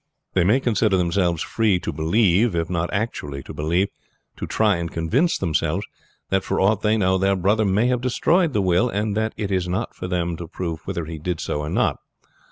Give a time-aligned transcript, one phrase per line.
[0.33, 3.87] "They may consider themselves free to believe, or if not actually to believe,
[4.37, 5.85] to try and convince themselves,
[6.31, 9.51] that for aught they know their brother may have destroyed the will, and that it
[9.51, 11.97] is not for them to prove whether he did so or not.